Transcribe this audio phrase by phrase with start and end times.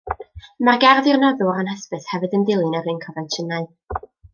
[0.63, 3.75] Y mae'r gerdd i'r noddwr anhysbys hefyd yn dilyn yr un confensiynau.